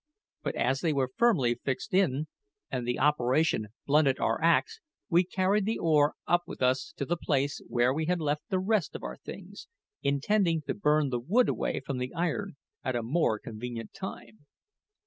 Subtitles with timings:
[0.41, 2.25] But as they were firmly fixed in,
[2.71, 4.79] and the operation blunted our axe,
[5.11, 8.57] we carried the oar up with us to the place where we had left the
[8.57, 9.67] rest of our things,
[10.01, 14.47] intending to burn the wood away from the iron at a more convenient time.